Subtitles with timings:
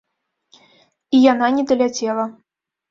[1.19, 2.25] І яна не даляцела.